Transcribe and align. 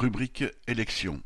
Rubrique 0.00 0.44
élections. 0.66 1.22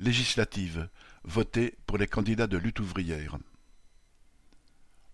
Législative. 0.00 0.88
Voter 1.22 1.76
pour 1.86 1.96
les 1.96 2.08
candidats 2.08 2.48
de 2.48 2.56
lutte 2.56 2.80
ouvrière. 2.80 3.38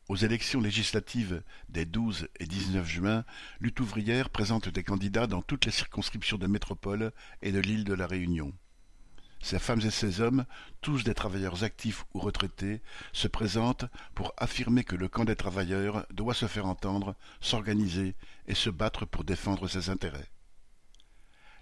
Aux 0.09 0.17
élections 0.17 0.63
législatives 0.63 1.43
des 1.69 1.85
12 1.85 2.29
et 2.41 2.47
19 2.47 2.89
juin, 2.89 3.27
Lutte 3.61 3.81
ouvrière 3.81 4.31
présente 4.31 4.71
des 4.71 4.83
candidats 4.83 5.27
dans 5.27 5.43
toutes 5.43 5.67
les 5.67 5.73
circonscriptions 5.73 6.39
de 6.39 6.47
métropole 6.47 7.13
et 7.43 7.53
de 7.53 7.61
l'île 7.61 7.85
de 7.85 7.93
la 7.93 8.07
Réunion. 8.07 8.55
Ces 9.43 9.59
femmes 9.59 9.83
et 9.83 9.91
ces 9.91 10.23
hommes, 10.23 10.47
tous 10.81 11.05
des 11.05 11.13
travailleurs 11.13 11.65
actifs 11.65 12.07
ou 12.15 12.21
retraités, 12.21 12.81
se 13.13 13.29
présentent 13.29 13.85
pour 14.15 14.33
affirmer 14.39 14.85
que 14.85 14.97
le 14.97 15.11
camp 15.11 15.27
des 15.27 15.37
travailleurs 15.37 16.07
doit 16.09 16.33
se 16.33 16.47
faire 16.47 16.65
entendre, 16.65 17.15
s'organiser 17.43 18.15
et 18.47 18.55
se 18.55 18.71
battre 18.71 19.05
pour 19.05 19.25
défendre 19.25 19.69
ses 19.69 19.91
intérêts. 19.91 20.31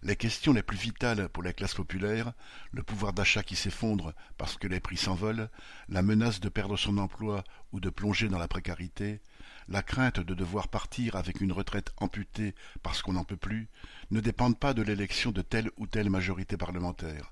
Les 0.03 0.17
questions 0.17 0.55
les 0.55 0.63
plus 0.63 0.79
vitales 0.79 1.29
pour 1.29 1.43
les 1.43 1.53
classes 1.53 1.75
populaires, 1.75 2.33
le 2.73 2.83
pouvoir 2.83 3.13
d'achat 3.13 3.43
qui 3.43 3.55
s'effondre 3.55 4.15
parce 4.39 4.57
que 4.57 4.67
les 4.67 4.81
prix 4.81 4.97
s'envolent, 4.97 5.51
la 5.91 6.01
menace 6.01 6.41
de 6.41 6.49
perdre 6.49 6.79
son 6.79 6.97
emploi 6.97 7.45
ou 7.73 7.81
de 7.81 7.91
plonger 7.91 8.29
dans 8.29 8.39
la 8.39 8.49
précarité, 8.49 9.21
la 9.69 9.83
crainte 9.83 10.19
de 10.19 10.33
devoir 10.33 10.69
partir 10.69 11.17
avec 11.17 11.43
une 11.43 11.53
retraite 11.53 11.93
amputée 11.99 12.55
parce 12.83 13.03
qu'on 13.03 13.13
n'en 13.13 13.25
peut 13.25 13.37
plus, 13.37 13.69
ne 14.11 14.21
dépendent 14.21 14.59
pas 14.59 14.73
de 14.73 14.81
l'élection 14.81 15.33
de 15.33 15.43
telle 15.43 15.71
ou 15.77 15.87
telle 15.87 16.09
majorité 16.09 16.57
parlementaire. 16.57 17.29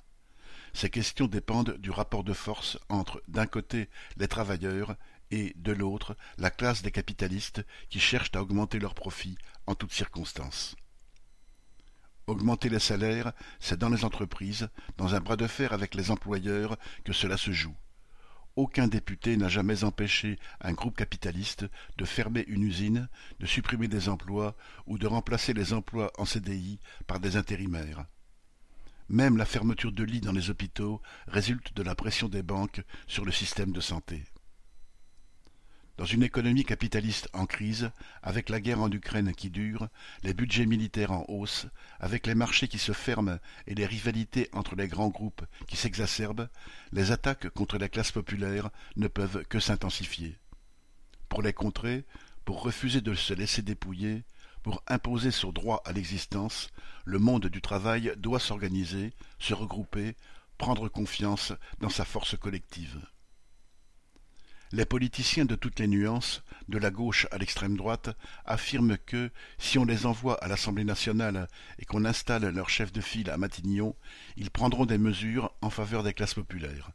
Ces 0.74 0.90
questions 0.90 1.26
dépendent 1.26 1.78
du 1.78 1.90
rapport 1.90 2.22
de 2.22 2.34
force 2.34 2.78
entre, 2.90 3.22
d'un 3.28 3.46
côté, 3.46 3.88
les 4.18 4.28
travailleurs 4.28 4.96
et, 5.30 5.54
de 5.56 5.72
l'autre, 5.72 6.16
la 6.36 6.50
classe 6.50 6.82
des 6.82 6.90
capitalistes 6.90 7.64
qui 7.88 7.98
cherchent 7.98 8.34
à 8.34 8.42
augmenter 8.42 8.78
leurs 8.78 8.94
profits 8.94 9.38
en 9.66 9.74
toutes 9.74 9.92
circonstances. 9.92 10.76
Augmenter 12.28 12.68
les 12.68 12.78
salaires, 12.78 13.32
c'est 13.58 13.78
dans 13.78 13.88
les 13.88 14.04
entreprises, 14.04 14.68
dans 14.98 15.14
un 15.14 15.20
bras 15.20 15.38
de 15.38 15.46
fer 15.46 15.72
avec 15.72 15.94
les 15.94 16.10
employeurs, 16.10 16.76
que 17.02 17.14
cela 17.14 17.38
se 17.38 17.52
joue. 17.52 17.74
Aucun 18.54 18.86
député 18.86 19.38
n'a 19.38 19.48
jamais 19.48 19.82
empêché 19.82 20.38
un 20.60 20.74
groupe 20.74 20.94
capitaliste 20.94 21.64
de 21.96 22.04
fermer 22.04 22.44
une 22.46 22.64
usine, 22.64 23.08
de 23.40 23.46
supprimer 23.46 23.88
des 23.88 24.10
emplois 24.10 24.54
ou 24.86 24.98
de 24.98 25.06
remplacer 25.06 25.54
les 25.54 25.72
emplois 25.72 26.12
en 26.18 26.26
CDI 26.26 26.78
par 27.06 27.18
des 27.18 27.36
intérimaires. 27.36 28.04
Même 29.08 29.38
la 29.38 29.46
fermeture 29.46 29.92
de 29.92 30.04
lits 30.04 30.20
dans 30.20 30.32
les 30.32 30.50
hôpitaux 30.50 31.00
résulte 31.28 31.74
de 31.74 31.82
la 31.82 31.94
pression 31.94 32.28
des 32.28 32.42
banques 32.42 32.82
sur 33.06 33.24
le 33.24 33.32
système 33.32 33.72
de 33.72 33.80
santé. 33.80 34.24
Dans 35.98 36.04
une 36.04 36.22
économie 36.22 36.64
capitaliste 36.64 37.28
en 37.32 37.44
crise, 37.44 37.90
avec 38.22 38.50
la 38.50 38.60
guerre 38.60 38.80
en 38.80 38.90
Ukraine 38.90 39.34
qui 39.34 39.50
dure, 39.50 39.88
les 40.22 40.32
budgets 40.32 40.64
militaires 40.64 41.10
en 41.10 41.24
hausse, 41.26 41.66
avec 41.98 42.28
les 42.28 42.36
marchés 42.36 42.68
qui 42.68 42.78
se 42.78 42.92
ferment 42.92 43.40
et 43.66 43.74
les 43.74 43.84
rivalités 43.84 44.48
entre 44.52 44.76
les 44.76 44.86
grands 44.86 45.08
groupes 45.08 45.44
qui 45.66 45.76
s'exacerbent, 45.76 46.48
les 46.92 47.10
attaques 47.10 47.48
contre 47.48 47.78
la 47.78 47.88
classe 47.88 48.12
populaire 48.12 48.70
ne 48.94 49.08
peuvent 49.08 49.44
que 49.48 49.58
s'intensifier. 49.58 50.38
Pour 51.28 51.42
les 51.42 51.52
contrer, 51.52 52.04
pour 52.44 52.62
refuser 52.62 53.00
de 53.00 53.14
se 53.14 53.34
laisser 53.34 53.62
dépouiller, 53.62 54.22
pour 54.62 54.84
imposer 54.86 55.32
son 55.32 55.50
droit 55.50 55.82
à 55.84 55.90
l'existence, 55.90 56.70
le 57.06 57.18
monde 57.18 57.46
du 57.48 57.60
travail 57.60 58.12
doit 58.18 58.38
s'organiser, 58.38 59.12
se 59.40 59.52
regrouper, 59.52 60.14
prendre 60.58 60.88
confiance 60.88 61.52
dans 61.80 61.90
sa 61.90 62.04
force 62.04 62.38
collective. 62.38 63.00
Les 64.70 64.84
politiciens 64.84 65.46
de 65.46 65.54
toutes 65.54 65.78
les 65.78 65.86
nuances, 65.86 66.42
de 66.68 66.76
la 66.76 66.90
gauche 66.90 67.26
à 67.30 67.38
l'extrême 67.38 67.78
droite, 67.78 68.10
affirment 68.44 68.98
que, 68.98 69.30
si 69.56 69.78
on 69.78 69.86
les 69.86 70.04
envoie 70.04 70.34
à 70.44 70.48
l'Assemblée 70.48 70.84
nationale 70.84 71.48
et 71.78 71.86
qu'on 71.86 72.04
installe 72.04 72.46
leur 72.50 72.68
chef 72.68 72.92
de 72.92 73.00
file 73.00 73.30
à 73.30 73.38
Matignon, 73.38 73.96
ils 74.36 74.50
prendront 74.50 74.84
des 74.84 74.98
mesures 74.98 75.54
en 75.62 75.70
faveur 75.70 76.02
des 76.02 76.12
classes 76.12 76.34
populaires. 76.34 76.90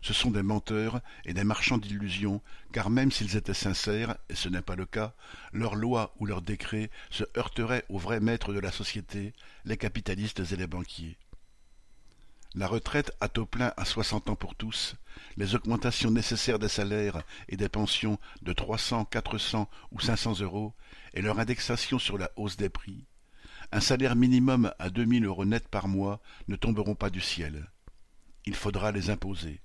Ce 0.00 0.14
sont 0.14 0.30
des 0.30 0.42
menteurs 0.42 1.02
et 1.26 1.34
des 1.34 1.44
marchands 1.44 1.76
d'illusions, 1.76 2.40
car 2.72 2.88
même 2.88 3.12
s'ils 3.12 3.36
étaient 3.36 3.52
sincères, 3.52 4.16
et 4.30 4.34
ce 4.34 4.48
n'est 4.48 4.62
pas 4.62 4.76
le 4.76 4.86
cas, 4.86 5.12
leurs 5.52 5.74
lois 5.74 6.14
ou 6.18 6.24
leurs 6.24 6.40
décrets 6.40 6.90
se 7.10 7.24
heurteraient 7.36 7.84
aux 7.90 7.98
vrais 7.98 8.20
maîtres 8.20 8.54
de 8.54 8.60
la 8.60 8.72
société, 8.72 9.34
les 9.66 9.76
capitalistes 9.76 10.40
et 10.52 10.56
les 10.56 10.66
banquiers 10.66 11.18
la 12.54 12.66
retraite 12.66 13.12
à 13.20 13.28
taux 13.28 13.46
plein 13.46 13.72
à 13.76 13.84
soixante 13.84 14.30
ans 14.30 14.36
pour 14.36 14.54
tous, 14.54 14.96
les 15.36 15.54
augmentations 15.54 16.10
nécessaires 16.10 16.58
des 16.58 16.68
salaires 16.68 17.22
et 17.48 17.56
des 17.56 17.68
pensions 17.68 18.18
de 18.42 18.52
trois 18.52 18.78
cents, 18.78 19.04
quatre 19.04 19.38
cents 19.38 19.68
ou 19.92 20.00
cinq 20.00 20.16
cents 20.16 20.40
euros, 20.40 20.74
et 21.14 21.22
leur 21.22 21.38
indexation 21.38 21.98
sur 21.98 22.18
la 22.18 22.30
hausse 22.36 22.56
des 22.56 22.68
prix, 22.68 23.04
un 23.70 23.80
salaire 23.80 24.16
minimum 24.16 24.72
à 24.78 24.88
deux 24.88 25.04
mille 25.04 25.26
euros 25.26 25.44
net 25.44 25.68
par 25.68 25.88
mois 25.88 26.20
ne 26.48 26.56
tomberont 26.56 26.94
pas 26.94 27.10
du 27.10 27.20
ciel. 27.20 27.66
Il 28.46 28.54
faudra 28.54 28.92
les 28.92 29.10
imposer. 29.10 29.60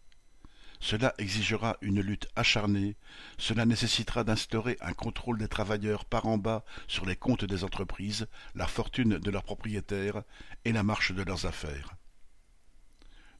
Cela 0.82 1.14
exigera 1.18 1.78
une 1.82 2.02
lutte 2.02 2.28
acharnée, 2.36 2.98
cela 3.38 3.66
nécessitera 3.66 4.26
d'instaurer 4.26 4.78
un 4.82 4.92
contrôle 4.92 5.38
des 5.38 5.48
travailleurs 5.48 6.04
par 6.04 6.26
en 6.26 6.38
bas 6.38 6.66
sur 6.90 7.06
les 7.06 7.16
comptes 7.16 7.46
des 7.46 7.64
entreprises, 7.64 8.28
la 8.56 8.68
fortune 8.68 9.18
de 9.18 9.32
leurs 9.32 9.44
propriétaires 9.44 10.24
et 10.66 10.74
la 10.74 10.84
marche 10.84 11.14
de 11.14 11.24
leurs 11.24 11.46
affaires. 11.46 11.96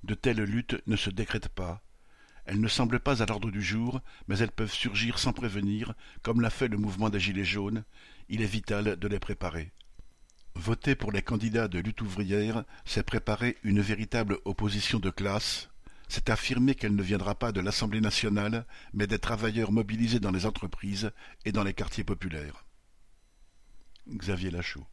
De 0.04 0.16
telles 0.16 0.44
luttes 0.44 0.82
ne 0.88 0.96
se 0.96 1.10
décrètent 1.10 1.50
pas. 1.50 1.82
Elles 2.46 2.60
ne 2.60 2.68
semblent 2.68 3.00
pas 3.00 3.24
à 3.24 3.26
l'ordre 3.26 3.52
du 3.52 3.62
jour, 3.62 4.02
mais 4.28 4.38
elles 4.40 4.52
peuvent 4.52 4.74
surgir 4.74 5.18
sans 5.18 5.32
prévenir, 5.32 5.94
comme 6.24 6.42
l'a 6.42 6.50
fait 6.50 6.68
le 6.68 6.78
mouvement 6.78 7.10
des 7.10 7.20
Gilets 7.20 7.46
jaunes. 7.46 7.84
Il 8.28 8.42
est 8.42 8.46
vital 8.46 8.98
de 8.98 9.08
les 9.08 9.20
préparer. 9.20 9.72
Voter 10.56 10.96
pour 10.96 11.12
les 11.12 11.22
candidats 11.22 11.68
de 11.68 11.80
lutte 11.80 12.02
ouvrière, 12.02 12.64
c'est 12.86 13.04
préparer 13.04 13.58
une 13.64 13.82
véritable 13.82 14.38
opposition 14.46 15.00
de 15.00 15.10
classe, 15.10 15.70
c'est 16.10 16.30
affirmer 16.30 16.76
qu'elle 16.76 16.96
ne 16.96 17.02
viendra 17.02 17.34
pas 17.34 17.52
de 17.52 17.62
l'Assemblée 17.62 18.02
nationale, 18.02 18.66
mais 18.94 19.08
des 19.08 19.20
travailleurs 19.20 19.72
mobilisés 19.72 20.20
dans 20.20 20.32
les 20.32 20.46
entreprises 20.46 21.12
et 21.46 21.52
dans 21.52 21.64
les 21.64 21.74
quartiers 21.74 22.04
populaires. 22.04 22.66
Xavier 24.08 24.52
Lachaud 24.52 24.86